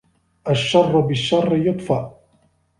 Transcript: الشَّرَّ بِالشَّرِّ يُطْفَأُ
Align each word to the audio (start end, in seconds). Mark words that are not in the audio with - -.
الشَّرَّ 0.49 0.99
بِالشَّرِّ 1.01 1.53
يُطْفَأُ 1.55 2.15